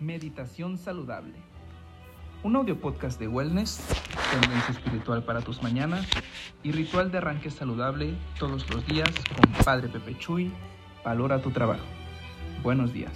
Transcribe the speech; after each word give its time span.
Meditación 0.00 0.76
Saludable. 0.76 1.34
Un 2.42 2.54
audio 2.56 2.78
podcast 2.78 3.18
de 3.18 3.28
wellness, 3.28 3.80
tendencia 4.30 4.72
espiritual 4.72 5.24
para 5.24 5.40
tus 5.40 5.62
mañanas 5.62 6.06
y 6.62 6.72
ritual 6.72 7.10
de 7.10 7.18
arranque 7.18 7.50
saludable 7.50 8.14
todos 8.38 8.68
los 8.70 8.86
días 8.86 9.10
con 9.34 9.64
Padre 9.64 9.88
Pepe 9.88 10.18
Chuy. 10.18 10.52
Valora 11.04 11.40
tu 11.40 11.50
trabajo. 11.50 11.86
Buenos 12.62 12.92
días. 12.92 13.12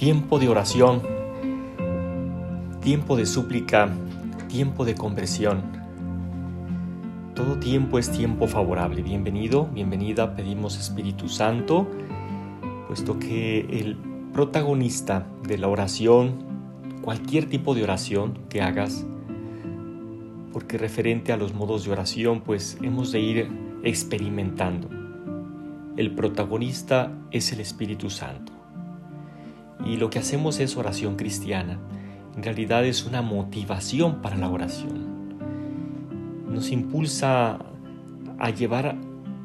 Tiempo 0.00 0.38
de 0.38 0.48
oración, 0.48 1.02
tiempo 2.80 3.18
de 3.18 3.26
súplica, 3.26 3.90
tiempo 4.48 4.86
de 4.86 4.94
conversión. 4.94 5.60
Todo 7.34 7.58
tiempo 7.58 7.98
es 7.98 8.10
tiempo 8.10 8.46
favorable. 8.46 9.02
Bienvenido, 9.02 9.66
bienvenida, 9.66 10.34
pedimos 10.34 10.78
Espíritu 10.78 11.28
Santo, 11.28 11.86
puesto 12.86 13.18
que 13.18 13.60
el 13.78 13.98
protagonista 14.32 15.26
de 15.46 15.58
la 15.58 15.68
oración, 15.68 16.46
cualquier 17.02 17.50
tipo 17.50 17.74
de 17.74 17.82
oración 17.82 18.38
que 18.48 18.62
hagas, 18.62 19.04
porque 20.54 20.78
referente 20.78 21.30
a 21.34 21.36
los 21.36 21.52
modos 21.52 21.84
de 21.84 21.92
oración, 21.92 22.40
pues 22.40 22.78
hemos 22.80 23.12
de 23.12 23.20
ir 23.20 23.50
experimentando. 23.84 24.88
El 25.98 26.14
protagonista 26.14 27.12
es 27.30 27.52
el 27.52 27.60
Espíritu 27.60 28.08
Santo 28.08 28.49
y 29.84 29.96
lo 29.96 30.10
que 30.10 30.18
hacemos 30.18 30.60
es 30.60 30.76
oración 30.76 31.16
cristiana. 31.16 31.78
En 32.36 32.42
realidad 32.42 32.84
es 32.84 33.04
una 33.04 33.22
motivación 33.22 34.22
para 34.22 34.36
la 34.36 34.48
oración. 34.48 35.38
Nos 36.48 36.70
impulsa 36.70 37.58
a 38.38 38.50
llevar 38.50 38.96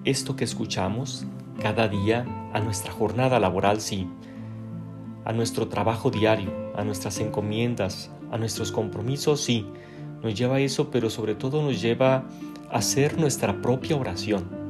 esto 0.04 0.36
que 0.36 0.44
escuchamos 0.44 1.26
cada 1.62 1.88
día 1.88 2.26
a 2.54 2.60
nuestra 2.60 2.92
jornada 2.92 3.40
laboral, 3.40 3.82
sí, 3.82 4.08
a 5.24 5.34
nuestro 5.34 5.68
trabajo 5.68 6.12
diario, 6.12 6.52
a 6.76 6.84
nuestras 6.84 7.20
encomiendas, 7.20 8.12
a 8.32 8.38
nuestros 8.38 8.72
compromisos, 8.72 9.42
sí, 9.42 9.66
nos 10.22 10.36
lleva 10.36 10.58
a 10.58 10.60
eso, 10.60 10.92
pero 10.92 11.10
sobre 11.10 11.36
todo 11.36 11.62
nos 11.62 11.82
lleva 11.82 12.26
a 12.72 12.78
hacer 12.78 13.20
nuestra 13.20 13.62
propia 13.62 13.96
oración 13.96 14.65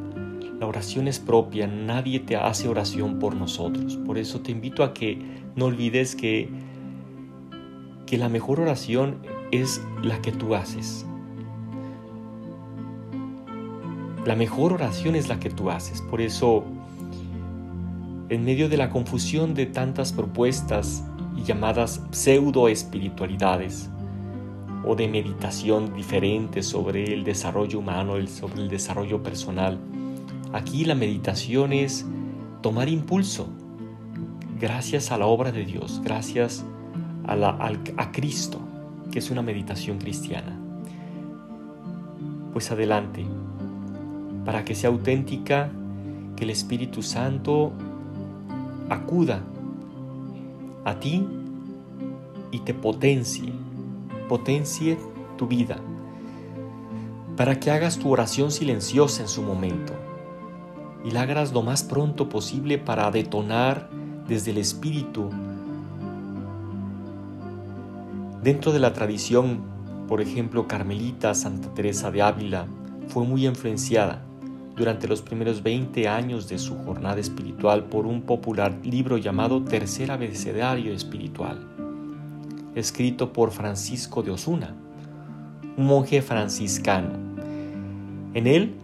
la 0.59 0.67
oración 0.67 1.07
es 1.07 1.19
propia, 1.19 1.67
nadie 1.67 2.19
te 2.19 2.37
hace 2.37 2.67
oración 2.69 3.19
por 3.19 3.35
nosotros. 3.35 3.97
Por 3.97 4.17
eso 4.17 4.39
te 4.39 4.51
invito 4.51 4.83
a 4.83 4.93
que 4.93 5.21
no 5.55 5.65
olvides 5.65 6.15
que, 6.15 6.49
que 8.05 8.17
la 8.17 8.29
mejor 8.29 8.61
oración 8.61 9.17
es 9.51 9.81
la 10.01 10.21
que 10.21 10.31
tú 10.31 10.55
haces. 10.55 11.05
La 14.25 14.35
mejor 14.35 14.73
oración 14.73 15.15
es 15.15 15.27
la 15.27 15.39
que 15.39 15.49
tú 15.49 15.69
haces. 15.69 16.01
Por 16.01 16.21
eso, 16.21 16.63
en 18.29 18.45
medio 18.45 18.69
de 18.69 18.77
la 18.77 18.89
confusión 18.89 19.53
de 19.53 19.65
tantas 19.65 20.13
propuestas 20.13 21.03
y 21.35 21.43
llamadas 21.43 22.01
pseudo 22.11 22.69
espiritualidades 22.69 23.89
o 24.85 24.95
de 24.95 25.07
meditación 25.07 25.93
diferente 25.93 26.63
sobre 26.63 27.13
el 27.13 27.23
desarrollo 27.23 27.79
humano, 27.79 28.15
sobre 28.27 28.61
el 28.61 28.69
desarrollo 28.69 29.21
personal, 29.21 29.79
Aquí 30.55 30.85
la 30.85 30.95
meditación 30.95 31.73
es 31.73 32.05
tomar 32.61 32.87
impulso 32.87 33.49
gracias 34.57 35.11
a 35.11 35.17
la 35.17 35.25
obra 35.25 35.51
de 35.51 35.65
Dios, 35.65 35.99
gracias 36.01 36.63
a, 37.27 38.11
Cristo, 38.13 38.61
que 39.11 39.19
es 39.19 39.29
una 39.31 39.41
meditación 39.41 39.97
cristiana. 39.97 40.57
Pues 42.53 42.71
adelante, 42.71 43.25
para 44.45 44.63
que 44.63 44.75
sea 44.75 44.91
auténtica, 44.91 45.69
que 46.37 46.45
el 46.45 46.51
Espíritu 46.51 47.03
Santo 47.03 47.73
acuda 48.89 49.41
a 50.85 50.97
ti 51.01 51.27
y 52.51 52.59
te 52.59 52.73
potencie, 52.73 53.51
potencie 54.29 54.97
tu 55.37 55.47
vida, 55.47 55.81
para 57.35 57.59
que 57.59 57.71
hagas 57.71 57.99
tu 57.99 58.09
oración 58.09 58.51
silenciosa 58.51 59.21
en 59.21 59.27
su 59.27 59.41
momento 59.41 60.04
y 61.05 61.11
la 61.11 61.21
hagas 61.21 61.53
lo 61.53 61.61
más 61.61 61.83
pronto 61.83 62.27
posible 62.27 62.79
para 62.79 63.11
detonar 63.11 63.89
desde 64.27 64.51
el 64.51 64.57
espíritu. 64.57 65.29
Dentro 68.41 68.71
de 68.71 68.79
la 68.79 68.91
tradición, 68.91 69.61
por 70.07 70.19
ejemplo, 70.19 70.67
Carmelita 70.67 71.33
Santa 71.35 71.71
Teresa 71.73 72.09
de 72.09 72.23
Ávila 72.23 72.65
fue 73.07 73.23
muy 73.23 73.45
influenciada 73.45 74.23
durante 74.75 75.07
los 75.07 75.21
primeros 75.21 75.61
20 75.63 76.07
años 76.07 76.49
de 76.49 76.57
su 76.57 76.75
jornada 76.83 77.19
espiritual 77.19 77.85
por 77.85 78.05
un 78.07 78.23
popular 78.23 78.75
libro 78.83 79.17
llamado 79.17 79.63
Tercer 79.63 80.11
Abecedario 80.11 80.91
Espiritual, 80.91 81.67
escrito 82.73 83.31
por 83.31 83.51
Francisco 83.51 84.21
de 84.23 84.31
Osuna, 84.31 84.75
un 85.77 85.85
monje 85.85 86.21
franciscano. 86.21 87.09
En 88.33 88.47
él 88.47 88.75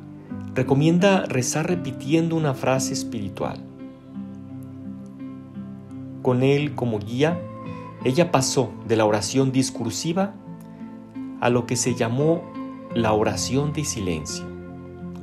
recomienda 0.53 1.25
rezar 1.25 1.67
repitiendo 1.67 2.35
una 2.35 2.53
frase 2.53 2.93
espiritual. 2.93 3.59
Con 6.21 6.43
él 6.43 6.75
como 6.75 6.99
guía, 6.99 7.39
ella 8.03 8.31
pasó 8.31 8.71
de 8.87 8.95
la 8.95 9.05
oración 9.05 9.51
discursiva 9.51 10.33
a 11.39 11.49
lo 11.49 11.65
que 11.65 11.75
se 11.75 11.95
llamó 11.95 12.43
la 12.93 13.13
oración 13.13 13.73
de 13.73 13.85
silencio. 13.85 14.45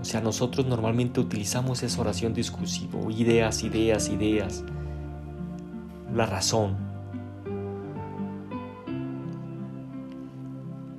O 0.00 0.05
sea, 0.05 0.21
nosotros 0.21 0.67
normalmente 0.67 1.21
utilizamos 1.21 1.83
esa 1.83 2.00
oración 2.00 2.33
discursiva, 2.33 2.99
ideas, 3.11 3.62
ideas, 3.65 4.09
ideas, 4.09 4.65
la 6.15 6.27
razón. 6.27 6.77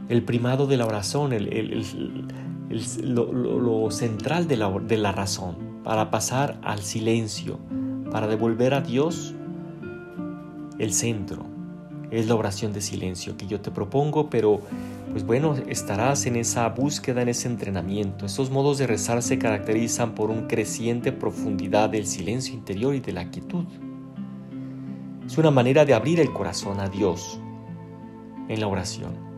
El 0.09 0.23
primado 0.23 0.67
de 0.67 0.77
la 0.77 0.85
oración, 0.85 1.33
el, 1.33 1.47
el, 1.53 2.27
lo, 2.69 3.91
central 3.91 4.47
de 4.47 4.57
la, 4.57 4.69
de 4.69 4.97
la 4.97 5.11
razón, 5.11 5.81
para 5.83 6.11
pasar 6.11 6.59
al 6.63 6.81
silencio, 6.81 7.59
para 8.11 8.27
devolver 8.27 8.73
a 8.73 8.81
Dios 8.81 9.33
el 10.77 10.93
centro. 10.93 11.45
Es 12.11 12.27
la 12.27 12.35
oración 12.35 12.73
de 12.73 12.81
silencio 12.81 13.37
que 13.37 13.45
yo 13.45 13.61
te 13.61 13.69
propongo, 13.69 14.29
pero 14.29 14.61
pues 15.11 15.25
bueno, 15.25 15.55
estarás 15.67 16.25
en 16.25 16.35
esa 16.35 16.67
búsqueda, 16.69 17.21
en 17.21 17.29
ese 17.29 17.47
entrenamiento. 17.47 18.25
Estos 18.25 18.49
modos 18.49 18.77
de 18.77 18.87
rezar 18.87 19.21
se 19.21 19.37
caracterizan 19.37 20.15
por 20.15 20.29
un 20.29 20.47
creciente 20.47 21.11
profundidad 21.11 21.89
del 21.89 22.05
silencio 22.05 22.53
interior 22.53 22.95
y 22.95 22.99
de 22.99 23.11
la 23.11 23.29
quietud. 23.29 23.65
Es 25.25 25.37
una 25.37 25.51
manera 25.51 25.85
de 25.85 25.93
abrir 25.93 26.19
el 26.19 26.31
corazón 26.31 26.79
a 26.79 26.89
Dios 26.89 27.39
en 28.47 28.59
la 28.59 28.67
oración 28.67 29.28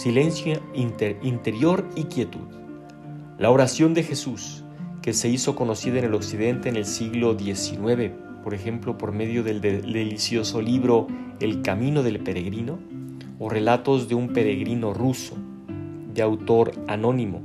silencio 0.00 0.62
interior 0.72 1.86
y 1.94 2.04
quietud. 2.04 2.48
La 3.36 3.50
oración 3.50 3.92
de 3.92 4.02
Jesús, 4.02 4.64
que 5.02 5.12
se 5.12 5.28
hizo 5.28 5.54
conocida 5.54 5.98
en 5.98 6.06
el 6.06 6.14
occidente 6.14 6.70
en 6.70 6.76
el 6.76 6.86
siglo 6.86 7.38
XIX, 7.38 8.10
por 8.42 8.54
ejemplo 8.54 8.96
por 8.96 9.12
medio 9.12 9.42
del 9.42 9.60
delicioso 9.60 10.62
libro 10.62 11.06
El 11.38 11.60
Camino 11.60 12.02
del 12.02 12.18
Peregrino, 12.18 12.78
o 13.38 13.50
Relatos 13.50 14.08
de 14.08 14.14
un 14.14 14.28
Peregrino 14.28 14.94
ruso, 14.94 15.36
de 16.14 16.22
autor 16.22 16.72
anónimo, 16.88 17.42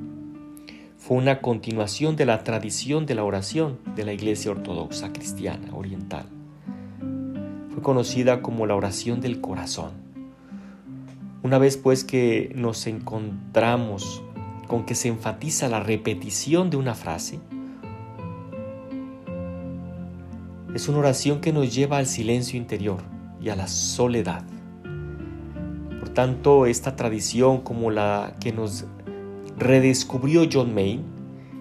fue 0.97 1.18
una 1.18 1.41
continuación 1.41 2.15
de 2.15 2.25
la 2.25 2.45
tradición 2.45 3.06
de 3.06 3.15
la 3.15 3.25
oración 3.25 3.80
de 3.97 4.06
la 4.06 4.13
Iglesia 4.13 4.51
Ortodoxa 4.51 5.12
Cristiana 5.12 5.75
Oriental. 5.75 6.27
Fue 7.74 7.83
conocida 7.83 8.41
como 8.41 8.65
la 8.65 8.75
oración 8.75 9.19
del 9.19 9.41
corazón 9.41 10.05
una 11.45 11.59
vez 11.59 11.77
pues 11.77 12.03
que 12.03 12.51
nos 12.56 12.88
encontramos 12.88 14.24
con 14.68 14.83
que 14.83 14.95
se 14.95 15.09
enfatiza 15.09 15.69
la 15.69 15.80
repetición 15.80 16.71
de 16.71 16.77
una 16.77 16.95
frase, 16.95 17.39
es 20.74 20.89
una 20.89 20.97
oración 20.97 21.42
que 21.42 21.53
nos 21.53 21.71
lleva 21.71 21.97
al 21.97 22.07
silencio 22.07 22.57
interior 22.57 22.97
y 23.39 23.50
a 23.50 23.56
la 23.56 23.68
soledad. 23.68 24.44
Por 26.00 26.09
tanto, 26.09 26.65
esta 26.65 26.95
tradición 26.95 27.62
como 27.62 27.92
la 27.92 28.38
que 28.39 28.51
nos 28.51 28.86
redescubrió 29.56 30.50
John 30.51 30.74
Maine 30.74 31.03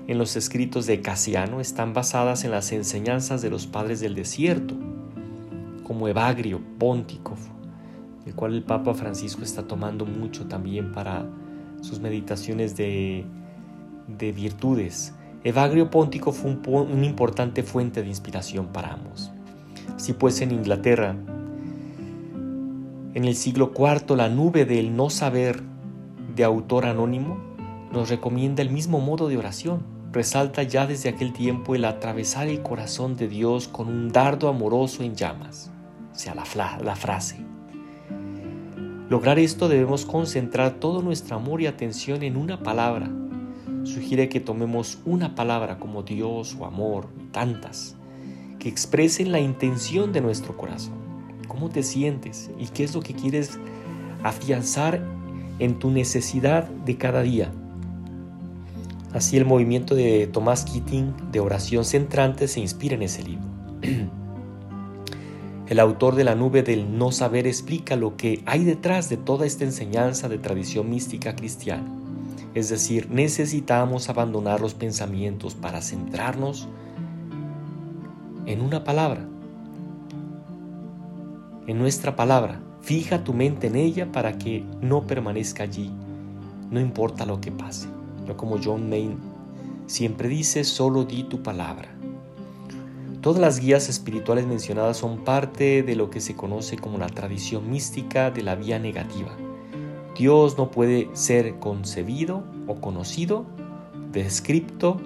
en 0.06 0.16
los 0.16 0.34
escritos 0.36 0.86
de 0.86 1.02
Casiano 1.02 1.60
están 1.60 1.92
basadas 1.92 2.44
en 2.44 2.52
las 2.52 2.72
enseñanzas 2.72 3.42
de 3.42 3.50
los 3.50 3.66
padres 3.66 4.00
del 4.00 4.14
desierto, 4.14 4.76
como 5.82 6.08
Evagrio 6.08 6.62
Póntico, 6.78 7.36
el 8.26 8.34
cual 8.34 8.54
el 8.54 8.62
Papa 8.62 8.94
Francisco 8.94 9.42
está 9.42 9.66
tomando 9.66 10.06
mucho 10.06 10.46
también 10.46 10.92
para 10.92 11.26
sus 11.80 12.00
meditaciones 12.00 12.76
de, 12.76 13.26
de 14.08 14.32
virtudes. 14.32 15.14
Evagrio 15.42 15.90
Póntico 15.90 16.32
fue 16.32 16.56
una 16.66 17.04
importante 17.04 17.62
fuente 17.62 18.02
de 18.02 18.08
inspiración 18.08 18.68
para 18.68 18.94
ambos. 18.94 19.30
Así 19.94 20.14
pues, 20.14 20.40
en 20.40 20.52
Inglaterra, 20.52 21.14
en 23.14 23.24
el 23.24 23.36
siglo 23.36 23.72
IV, 23.76 24.16
la 24.16 24.28
nube 24.28 24.64
del 24.64 24.96
no 24.96 25.10
saber 25.10 25.62
de 26.34 26.44
autor 26.44 26.86
anónimo 26.86 27.38
nos 27.92 28.08
recomienda 28.08 28.62
el 28.62 28.70
mismo 28.70 29.00
modo 29.00 29.28
de 29.28 29.36
oración. 29.36 29.82
Resalta 30.12 30.62
ya 30.62 30.86
desde 30.86 31.10
aquel 31.10 31.32
tiempo 31.32 31.74
el 31.74 31.84
atravesar 31.84 32.48
el 32.48 32.62
corazón 32.62 33.16
de 33.16 33.28
Dios 33.28 33.68
con 33.68 33.88
un 33.88 34.08
dardo 34.08 34.48
amoroso 34.48 35.02
en 35.02 35.14
llamas, 35.14 35.70
o 36.12 36.18
sea, 36.18 36.34
la, 36.34 36.78
la 36.82 36.96
frase. 36.96 37.53
Lograr 39.10 39.38
esto 39.38 39.68
debemos 39.68 40.06
concentrar 40.06 40.80
todo 40.80 41.02
nuestro 41.02 41.36
amor 41.36 41.60
y 41.60 41.66
atención 41.66 42.22
en 42.22 42.38
una 42.38 42.62
palabra. 42.62 43.10
Sugiere 43.82 44.30
que 44.30 44.40
tomemos 44.40 44.98
una 45.04 45.34
palabra 45.34 45.78
como 45.78 46.02
Dios 46.02 46.56
o 46.58 46.64
amor, 46.64 47.08
tantas, 47.30 47.96
que 48.58 48.70
expresen 48.70 49.30
la 49.30 49.40
intención 49.40 50.12
de 50.14 50.22
nuestro 50.22 50.56
corazón. 50.56 50.94
¿Cómo 51.48 51.68
te 51.68 51.82
sientes 51.82 52.50
y 52.58 52.68
qué 52.68 52.84
es 52.84 52.94
lo 52.94 53.02
que 53.02 53.12
quieres 53.12 53.58
afianzar 54.22 55.02
en 55.58 55.78
tu 55.78 55.90
necesidad 55.90 56.64
de 56.64 56.96
cada 56.96 57.20
día? 57.20 57.52
Así 59.12 59.36
el 59.36 59.44
movimiento 59.44 59.94
de 59.94 60.26
Tomás 60.28 60.64
Keating 60.64 61.14
de 61.30 61.40
oración 61.40 61.84
centrante 61.84 62.48
se 62.48 62.60
inspira 62.60 62.94
en 62.94 63.02
ese 63.02 63.22
libro. 63.22 63.44
El 65.66 65.80
autor 65.80 66.14
de 66.14 66.24
La 66.24 66.34
nube 66.34 66.62
del 66.62 66.98
no 66.98 67.10
saber 67.10 67.46
explica 67.46 67.96
lo 67.96 68.18
que 68.18 68.42
hay 68.44 68.64
detrás 68.64 69.08
de 69.08 69.16
toda 69.16 69.46
esta 69.46 69.64
enseñanza 69.64 70.28
de 70.28 70.36
tradición 70.36 70.90
mística 70.90 71.34
cristiana. 71.34 71.90
Es 72.54 72.68
decir, 72.68 73.08
necesitamos 73.10 74.10
abandonar 74.10 74.60
los 74.60 74.74
pensamientos 74.74 75.54
para 75.54 75.80
centrarnos 75.80 76.68
en 78.44 78.60
una 78.60 78.84
palabra, 78.84 79.26
en 81.66 81.78
nuestra 81.78 82.14
palabra. 82.14 82.60
Fija 82.82 83.24
tu 83.24 83.32
mente 83.32 83.68
en 83.68 83.76
ella 83.76 84.12
para 84.12 84.36
que 84.36 84.62
no 84.82 85.06
permanezca 85.06 85.62
allí, 85.62 85.90
no 86.70 86.78
importa 86.78 87.24
lo 87.24 87.40
que 87.40 87.50
pase. 87.50 87.88
Como 88.36 88.58
John 88.62 88.90
Maine 88.90 89.16
siempre 89.86 90.28
dice, 90.28 90.64
solo 90.64 91.04
di 91.04 91.24
tu 91.24 91.42
palabra. 91.42 91.93
Todas 93.24 93.40
las 93.40 93.58
guías 93.58 93.88
espirituales 93.88 94.46
mencionadas 94.46 94.98
son 94.98 95.24
parte 95.24 95.82
de 95.82 95.96
lo 95.96 96.10
que 96.10 96.20
se 96.20 96.36
conoce 96.36 96.76
como 96.76 96.98
la 96.98 97.06
tradición 97.06 97.70
mística 97.70 98.30
de 98.30 98.42
la 98.42 98.54
vía 98.54 98.78
negativa. 98.78 99.34
Dios 100.14 100.58
no 100.58 100.70
puede 100.70 101.08
ser 101.14 101.58
concebido 101.58 102.44
o 102.66 102.82
conocido, 102.82 103.46
descripto, 104.12 105.00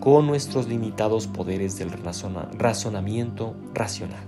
con 0.00 0.26
nuestros 0.26 0.66
limitados 0.66 1.26
poderes 1.26 1.78
del 1.78 1.90
razonamiento 2.58 3.54
racional. 3.74 4.24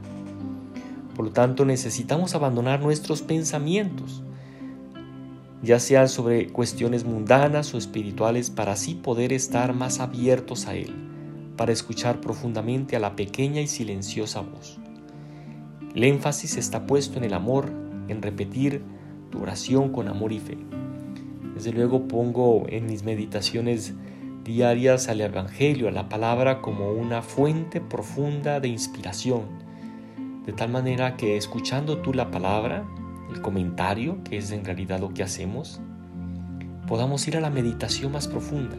Por 1.16 1.24
lo 1.24 1.32
tanto, 1.32 1.64
necesitamos 1.64 2.34
abandonar 2.34 2.82
nuestros 2.82 3.22
pensamientos, 3.22 4.22
ya 5.62 5.80
sean 5.80 6.10
sobre 6.10 6.48
cuestiones 6.48 7.04
mundanas 7.04 7.72
o 7.72 7.78
espirituales, 7.78 8.50
para 8.50 8.72
así 8.72 8.96
poder 8.96 9.32
estar 9.32 9.72
más 9.72 9.98
abiertos 9.98 10.66
a 10.66 10.74
Él 10.74 11.10
para 11.60 11.72
escuchar 11.72 12.22
profundamente 12.22 12.96
a 12.96 13.00
la 13.00 13.16
pequeña 13.16 13.60
y 13.60 13.66
silenciosa 13.66 14.40
voz. 14.40 14.78
El 15.94 16.04
énfasis 16.04 16.56
está 16.56 16.86
puesto 16.86 17.18
en 17.18 17.24
el 17.24 17.34
amor, 17.34 17.70
en 18.08 18.22
repetir 18.22 18.82
tu 19.28 19.42
oración 19.42 19.90
con 19.92 20.08
amor 20.08 20.32
y 20.32 20.38
fe. 20.38 20.56
Desde 21.54 21.74
luego 21.74 22.08
pongo 22.08 22.64
en 22.70 22.86
mis 22.86 23.04
meditaciones 23.04 23.92
diarias 24.42 25.10
al 25.10 25.20
Evangelio, 25.20 25.88
a 25.88 25.90
la 25.90 26.08
palabra 26.08 26.62
como 26.62 26.92
una 26.92 27.20
fuente 27.20 27.82
profunda 27.82 28.58
de 28.58 28.68
inspiración, 28.68 29.42
de 30.46 30.54
tal 30.54 30.70
manera 30.70 31.18
que 31.18 31.36
escuchando 31.36 31.98
tú 31.98 32.14
la 32.14 32.30
palabra, 32.30 32.88
el 33.30 33.42
comentario, 33.42 34.24
que 34.24 34.38
es 34.38 34.50
en 34.50 34.64
realidad 34.64 34.98
lo 34.98 35.12
que 35.12 35.22
hacemos, 35.22 35.78
podamos 36.88 37.28
ir 37.28 37.36
a 37.36 37.40
la 37.42 37.50
meditación 37.50 38.12
más 38.12 38.28
profunda 38.28 38.78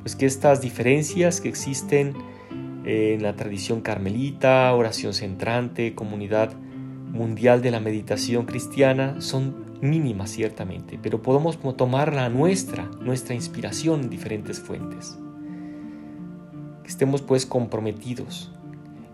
pues 0.00 0.16
que 0.16 0.26
estas 0.26 0.60
diferencias 0.60 1.40
que 1.40 1.48
existen 1.48 2.14
en 2.84 3.22
la 3.22 3.36
tradición 3.36 3.80
carmelita, 3.80 4.72
oración 4.74 5.12
centrante, 5.12 5.94
comunidad 5.94 6.54
mundial 7.12 7.62
de 7.62 7.70
la 7.70 7.80
meditación 7.80 8.46
cristiana 8.46 9.20
son 9.20 9.68
mínimas 9.80 10.30
ciertamente, 10.30 10.98
pero 11.00 11.22
podemos 11.22 11.58
tomar 11.76 12.14
la 12.14 12.28
nuestra, 12.28 12.90
nuestra 13.00 13.34
inspiración 13.34 14.02
en 14.02 14.10
diferentes 14.10 14.60
fuentes. 14.60 15.18
Que 16.82 16.88
estemos 16.88 17.22
pues 17.22 17.46
comprometidos. 17.46 18.52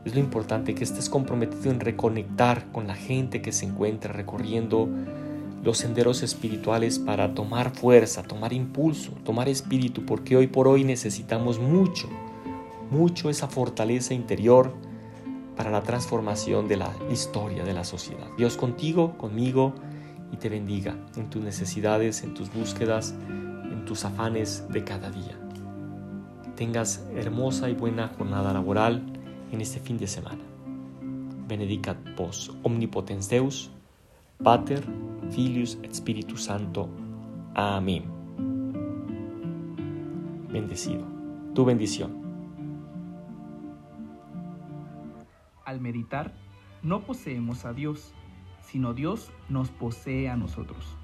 Es 0.05 0.15
lo 0.15 0.21
importante 0.21 0.75
que 0.75 0.85
estés 0.85 1.09
comprometido 1.09 1.71
en 1.71 1.81
reconectar 1.81 2.71
con 2.73 2.87
la 2.87 2.95
gente 2.95 3.41
que 3.41 3.53
se 3.53 3.65
encuentra 3.65 4.13
recorriendo 4.13 4.89
los 5.64 5.78
senderos 5.78 6.22
espirituales 6.22 6.99
para 6.99 7.34
tomar 7.34 7.75
fuerza, 7.75 8.22
tomar 8.22 8.52
impulso, 8.52 9.12
tomar 9.25 9.49
espíritu, 9.49 10.05
porque 10.05 10.37
hoy 10.37 10.46
por 10.46 10.69
hoy 10.69 10.84
necesitamos 10.84 11.58
mucho, 11.58 12.08
mucho 12.90 13.31
esa 13.31 13.49
fortaleza 13.49 14.12
interior 14.12 14.75
para 15.56 15.70
la 15.70 15.82
transformación 15.82 16.69
de 16.69 16.76
la 16.76 16.93
historia 17.11 17.64
de 17.64 17.72
la 17.72 17.84
sociedad. 17.84 18.26
Dios 18.37 18.56
contigo, 18.56 19.16
conmigo, 19.16 19.72
y 20.31 20.37
te 20.37 20.49
bendiga 20.49 20.96
en 21.16 21.31
tus 21.31 21.43
necesidades, 21.43 22.22
en 22.25 22.34
tus 22.34 22.52
búsquedas, 22.52 23.14
en 23.22 23.84
tus 23.87 24.05
afanes 24.05 24.64
de 24.69 24.84
cada 24.84 25.11
día. 25.11 25.38
tengas 26.56 27.05
hermosa 27.16 27.69
y 27.69 27.75
buena 27.75 28.12
jornada 28.16 28.52
laboral 28.52 29.02
en 29.50 29.61
este 29.61 29.81
fin 29.81 29.99
de 29.99 30.06
semana. 30.06 30.43
Benedicat 31.49 31.96
vos, 32.16 32.52
omnipotens 32.62 33.28
Deus, 33.28 33.70
Pater, 34.43 34.84
Filius 35.31 35.79
et 35.82 35.94
Spiritus 35.94 36.44
Santo. 36.44 36.88
Amén. 37.55 38.05
Bendecido. 40.50 41.05
Tu 41.55 41.65
bendición. 41.65 42.23
Al 45.65 45.81
meditar, 45.81 46.35
no 46.83 47.00
poseemos 47.02 47.64
a 47.64 47.73
Dios, 47.73 48.12
sino 48.62 48.95
Dios 48.95 49.33
nos 49.49 49.71
posee 49.71 50.28
a 50.28 50.37
nosotros. 50.37 50.97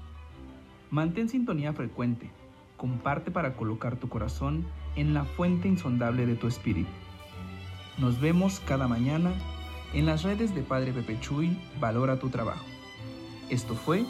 Mantén 0.89 1.29
sintonía 1.29 1.73
frecuente. 1.73 2.29
Comparte 2.77 3.31
para 3.31 3.55
colocar 3.55 3.97
tu 3.97 4.09
corazón 4.09 4.65
en 4.95 5.13
la 5.13 5.25
fuente 5.25 5.67
insondable 5.67 6.25
de 6.25 6.35
tu 6.35 6.47
espíritu. 6.47 6.89
Nos 7.97 8.19
vemos 8.19 8.59
cada 8.61 8.87
mañana 8.87 9.31
en 9.93 10.05
las 10.05 10.23
redes 10.23 10.55
de 10.55 10.61
Padre 10.63 10.93
Pepe 10.93 11.19
Chuy, 11.19 11.57
Valora 11.79 12.17
tu 12.17 12.29
trabajo. 12.29 12.70
Esto 13.51 13.75
fue 13.75 14.05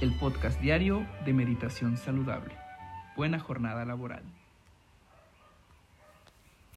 el 0.00 0.14
podcast 0.14 0.58
diario 0.62 1.06
de 1.26 1.34
Meditación 1.34 1.98
Saludable. 1.98 2.54
Buena 3.18 3.38
jornada 3.38 3.84
laboral. 3.84 4.22